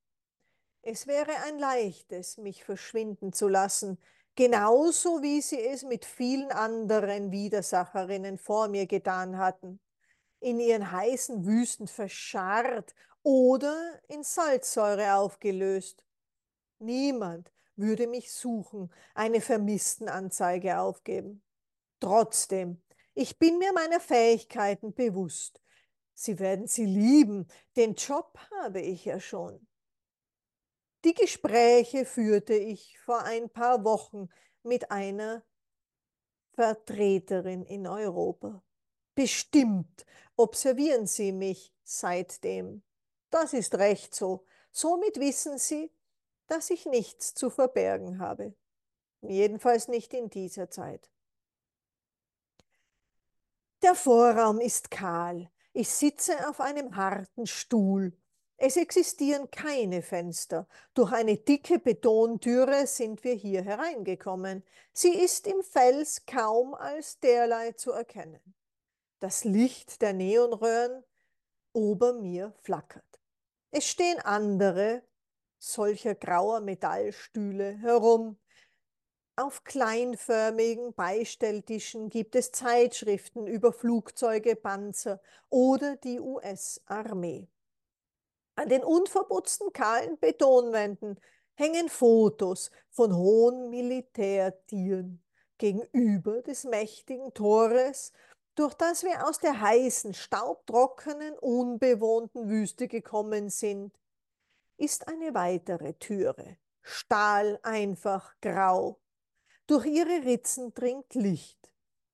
Es 0.82 1.06
wäre 1.06 1.32
ein 1.46 1.58
leichtes, 1.58 2.36
mich 2.36 2.64
verschwinden 2.64 3.32
zu 3.32 3.48
lassen, 3.48 3.98
genauso 4.34 5.22
wie 5.22 5.40
sie 5.40 5.60
es 5.60 5.82
mit 5.82 6.04
vielen 6.04 6.52
anderen 6.52 7.32
Widersacherinnen 7.32 8.38
vor 8.38 8.68
mir 8.68 8.86
getan 8.86 9.38
hatten, 9.38 9.80
in 10.40 10.60
ihren 10.60 10.92
heißen 10.92 11.46
Wüsten 11.46 11.88
verscharrt 11.88 12.94
oder 13.22 14.00
in 14.08 14.22
Salzsäure 14.22 15.14
aufgelöst. 15.14 16.04
Niemand 16.78 17.50
würde 17.74 18.06
mich 18.06 18.32
suchen, 18.32 18.92
eine 19.14 19.40
Vermisstenanzeige 19.40 20.78
aufgeben. 20.78 21.42
Trotzdem, 22.00 22.82
ich 23.14 23.38
bin 23.38 23.58
mir 23.58 23.72
meiner 23.72 23.98
Fähigkeiten 23.98 24.92
bewusst. 24.92 25.60
Sie 26.18 26.38
werden 26.38 26.66
sie 26.66 26.86
lieben, 26.86 27.46
den 27.76 27.94
Job 27.94 28.38
habe 28.62 28.80
ich 28.80 29.04
ja 29.04 29.20
schon. 29.20 29.66
Die 31.04 31.12
Gespräche 31.12 32.06
führte 32.06 32.54
ich 32.54 32.98
vor 33.00 33.22
ein 33.22 33.50
paar 33.50 33.84
Wochen 33.84 34.30
mit 34.62 34.90
einer 34.90 35.44
Vertreterin 36.54 37.64
in 37.64 37.86
Europa. 37.86 38.64
Bestimmt 39.14 40.06
observieren 40.36 41.06
Sie 41.06 41.32
mich 41.32 41.74
seitdem. 41.84 42.82
Das 43.28 43.52
ist 43.52 43.74
recht 43.74 44.14
so. 44.14 44.46
Somit 44.72 45.20
wissen 45.20 45.58
Sie, 45.58 45.92
dass 46.46 46.70
ich 46.70 46.86
nichts 46.86 47.34
zu 47.34 47.50
verbergen 47.50 48.20
habe. 48.20 48.54
Jedenfalls 49.20 49.86
nicht 49.88 50.14
in 50.14 50.30
dieser 50.30 50.70
Zeit. 50.70 51.10
Der 53.82 53.94
Vorraum 53.94 54.60
ist 54.60 54.90
kahl. 54.90 55.50
Ich 55.78 55.90
sitze 55.90 56.48
auf 56.48 56.62
einem 56.62 56.96
harten 56.96 57.46
Stuhl. 57.46 58.16
Es 58.56 58.78
existieren 58.78 59.50
keine 59.50 60.00
Fenster. 60.00 60.66
Durch 60.94 61.12
eine 61.12 61.36
dicke 61.36 61.78
Betontüre 61.78 62.86
sind 62.86 63.22
wir 63.24 63.34
hier 63.34 63.60
hereingekommen. 63.60 64.64
Sie 64.94 65.12
ist 65.12 65.46
im 65.46 65.62
Fels 65.62 66.24
kaum 66.24 66.72
als 66.72 67.20
derlei 67.20 67.72
zu 67.72 67.92
erkennen. 67.92 68.54
Das 69.18 69.44
Licht 69.44 70.00
der 70.00 70.14
Neonröhren 70.14 71.04
ober 71.74 72.14
mir 72.14 72.54
flackert. 72.62 73.20
Es 73.70 73.86
stehen 73.86 74.20
andere 74.20 75.02
solcher 75.58 76.14
grauer 76.14 76.60
Metallstühle 76.60 77.76
herum. 77.82 78.38
Auf 79.38 79.64
kleinförmigen 79.64 80.94
Beistelltischen 80.94 82.08
gibt 82.08 82.34
es 82.36 82.52
Zeitschriften 82.52 83.46
über 83.46 83.70
Flugzeuge, 83.70 84.56
Panzer 84.56 85.20
oder 85.50 85.96
die 85.96 86.18
US-Armee. 86.20 87.46
An 88.54 88.70
den 88.70 88.82
unverputzten 88.82 89.74
kahlen 89.74 90.18
Betonwänden 90.18 91.20
hängen 91.52 91.90
Fotos 91.90 92.70
von 92.88 93.14
hohen 93.14 93.68
Militärtieren 93.68 95.22
gegenüber 95.58 96.40
des 96.40 96.64
mächtigen 96.64 97.34
Tores, 97.34 98.14
durch 98.54 98.72
das 98.72 99.02
wir 99.02 99.28
aus 99.28 99.38
der 99.38 99.60
heißen, 99.60 100.14
staubtrockenen, 100.14 101.38
unbewohnten 101.38 102.48
Wüste 102.48 102.88
gekommen 102.88 103.50
sind, 103.50 103.92
ist 104.78 105.08
eine 105.08 105.34
weitere 105.34 105.92
Türe, 105.92 106.56
Stahl 106.80 107.60
einfach 107.62 108.34
grau. 108.40 108.98
Durch 109.66 109.86
ihre 109.86 110.24
Ritzen 110.24 110.74
dringt 110.74 111.14
Licht. 111.14 111.72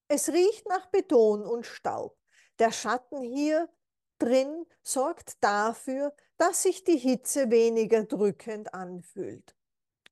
Es 0.08 0.30
riecht 0.30 0.66
nach 0.68 0.86
Beton 0.86 1.44
und 1.44 1.66
Staub. 1.66 2.16
Der 2.58 2.72
Schatten 2.72 3.20
hier 3.20 3.68
drin 4.18 4.66
sorgt 4.82 5.42
dafür, 5.42 6.14
dass 6.38 6.62
sich 6.62 6.84
die 6.84 6.96
Hitze 6.96 7.50
weniger 7.50 8.04
drückend 8.04 8.72
anfühlt. 8.72 9.54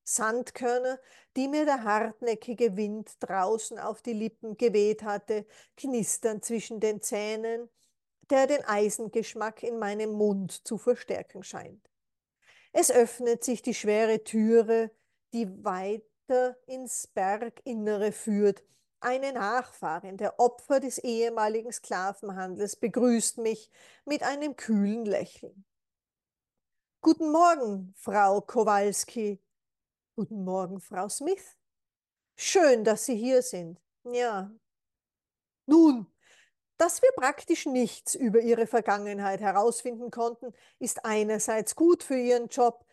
Sandkörner, 0.04 0.98
die 1.36 1.48
mir 1.48 1.64
der 1.64 1.84
hartnäckige 1.84 2.76
Wind 2.76 3.12
draußen 3.20 3.78
auf 3.78 4.02
die 4.02 4.12
Lippen 4.12 4.56
geweht 4.56 5.02
hatte, 5.02 5.46
knistern 5.76 6.42
zwischen 6.42 6.80
den 6.80 7.00
Zähnen, 7.00 7.70
der 8.28 8.46
den 8.48 8.64
Eisengeschmack 8.64 9.62
in 9.62 9.78
meinem 9.78 10.12
Mund 10.12 10.66
zu 10.66 10.78
verstärken 10.78 11.42
scheint. 11.42 11.88
Es 12.72 12.90
öffnet 12.90 13.44
sich 13.44 13.62
die 13.62 13.74
schwere 13.74 14.24
Türe, 14.24 14.90
die 15.32 15.46
weiter 16.30 16.56
ins 16.66 17.06
Berginnere 17.08 18.12
führt, 18.12 18.62
eine 19.00 19.32
Nachfahrin 19.32 20.16
der 20.16 20.38
Opfer 20.38 20.78
des 20.78 20.98
ehemaligen 20.98 21.72
Sklavenhandels 21.72 22.76
begrüßt 22.76 23.38
mich 23.38 23.70
mit 24.04 24.22
einem 24.22 24.56
kühlen 24.56 25.06
Lächeln. 25.06 25.64
Guten 27.00 27.32
Morgen, 27.32 27.94
Frau 27.96 28.42
Kowalski. 28.42 29.42
Guten 30.16 30.44
Morgen, 30.44 30.80
Frau 30.80 31.08
Smith. 31.08 31.56
Schön, 32.36 32.84
dass 32.84 33.06
Sie 33.06 33.16
hier 33.16 33.42
sind. 33.42 33.80
Ja. 34.04 34.50
Nun, 35.64 36.06
dass 36.76 37.00
wir 37.00 37.10
praktisch 37.16 37.64
nichts 37.64 38.14
über 38.14 38.40
Ihre 38.40 38.66
Vergangenheit 38.66 39.40
herausfinden 39.40 40.10
konnten, 40.10 40.52
ist 40.78 41.06
einerseits 41.06 41.74
gut 41.74 42.02
für 42.02 42.18
Ihren 42.18 42.48
Job, 42.48 42.84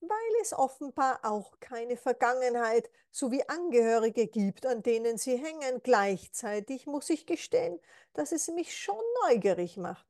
weil 0.00 0.42
es 0.42 0.52
offenbar 0.52 1.20
auch 1.22 1.58
keine 1.60 1.96
Vergangenheit 1.96 2.90
sowie 3.10 3.42
Angehörige 3.48 4.26
gibt, 4.26 4.66
an 4.66 4.82
denen 4.82 5.18
Sie 5.18 5.36
hängen. 5.36 5.82
Gleichzeitig 5.82 6.86
muss 6.86 7.10
ich 7.10 7.26
gestehen, 7.26 7.78
dass 8.14 8.32
es 8.32 8.48
mich 8.48 8.76
schon 8.76 9.00
neugierig 9.24 9.76
macht. 9.76 10.06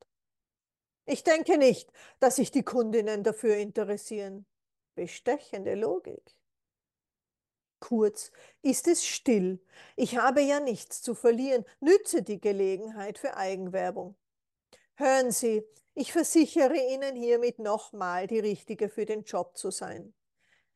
Ich 1.07 1.25
denke 1.25 1.59
nicht, 1.59 1.91
dass 2.21 2.37
sich 2.37 2.51
die 2.51 2.63
Kundinnen 2.63 3.25
dafür 3.25 3.57
interessieren. 3.57 4.47
Bestechende 4.95 5.75
Logik. 5.75 6.37
Kurz, 7.81 8.31
ist 8.63 8.87
es 8.87 9.05
still. 9.07 9.59
Ich 9.97 10.19
habe 10.19 10.43
ja 10.43 10.61
nichts 10.61 11.03
zu 11.03 11.15
verlieren. 11.15 11.65
Nütze 11.81 12.23
die 12.23 12.41
Gelegenheit 12.41 13.19
für 13.19 13.37
Eigenwerbung. 13.37 14.17
Hören 14.97 15.33
Sie, 15.33 15.65
ich 16.01 16.13
versichere 16.13 16.77
Ihnen 16.77 17.15
hiermit 17.15 17.59
nochmal, 17.59 18.27
die 18.27 18.39
Richtige 18.39 18.89
für 18.89 19.05
den 19.05 19.23
Job 19.25 19.59
zu 19.59 19.71
sein. 19.71 20.15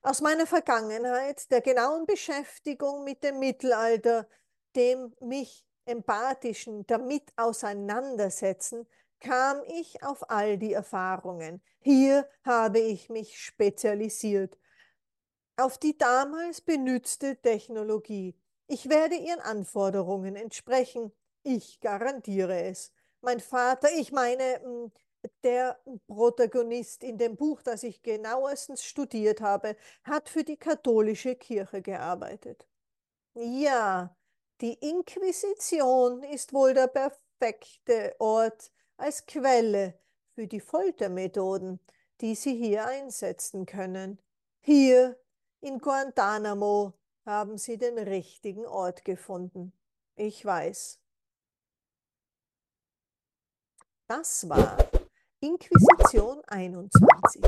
Aus 0.03 0.21
meiner 0.21 0.47
Vergangenheit, 0.47 1.51
der 1.51 1.63
genauen 1.63 2.05
Beschäftigung 2.05 3.05
mit 3.05 3.25
dem 3.25 3.39
Mittelalter, 3.39 4.29
dem 4.77 5.15
mich 5.21 5.65
empathischen 5.87 6.87
damit 6.87 7.33
auseinandersetzen, 7.37 8.87
kam 9.19 9.63
ich 9.67 10.03
auf 10.03 10.29
all 10.29 10.59
die 10.59 10.75
Erfahrungen. 10.75 11.63
Hier 11.81 12.29
habe 12.45 12.81
ich 12.81 13.09
mich 13.09 13.39
spezialisiert 13.39 14.59
auf 15.57 15.79
die 15.79 15.97
damals 15.97 16.61
benützte 16.61 17.41
Technologie. 17.41 18.37
Ich 18.67 18.91
werde 18.91 19.15
Ihren 19.15 19.41
Anforderungen 19.41 20.37
entsprechen. 20.37 21.13
Ich 21.45 21.81
garantiere 21.81 22.65
es. 22.65 22.93
Mein 23.21 23.41
Vater, 23.41 23.89
ich 23.97 24.13
meine, 24.13 24.61
hm, 24.63 24.93
der 25.43 25.81
Protagonist 26.07 27.03
in 27.03 27.19
dem 27.19 27.37
Buch, 27.37 27.63
das 27.63 27.83
ich 27.83 28.03
genauestens 28.03 28.85
studiert 28.85 29.41
habe, 29.41 29.77
hat 30.03 30.29
für 30.29 30.45
die 30.45 30.57
katholische 30.57 31.35
Kirche 31.35 31.83
gearbeitet. 31.83 32.67
Ja, 33.35 34.17
die 34.61 34.75
Inquisition 34.75 36.23
ist 36.23 36.53
wohl 36.53 36.75
der 36.75 36.87
perfekte 36.87 38.15
Ort 38.19 38.73
als 38.97 39.27
Quelle 39.27 39.99
für 40.35 40.47
die 40.47 40.61
Foltermethoden, 40.61 41.81
die 42.21 42.35
Sie 42.35 42.57
hier 42.57 42.87
einsetzen 42.87 43.67
können. 43.67 44.21
Hier 44.61 45.19
in 45.61 45.79
Guantanamo 45.79 46.95
haben 47.27 47.59
Sie 47.59 47.79
den 47.79 47.99
richtigen 47.99 48.67
Ort 48.67 49.05
gefunden. 49.05 49.73
Ich 50.15 50.45
weiß. 50.45 51.01
Das 54.07 54.49
war 54.49 54.77
Inquisition 55.45 56.41
21, 56.47 57.43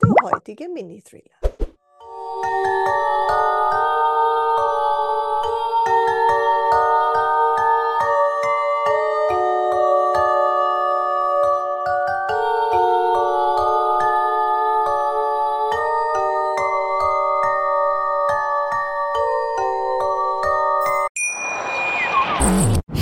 der 0.00 0.14
heutige 0.22 0.66
Mini-Thriller. 0.66 1.28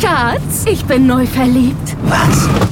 Schatz, 0.00 0.66
ich 0.66 0.84
bin 0.86 1.06
neu 1.06 1.24
verliebt. 1.26 1.96
Was? 2.02 2.71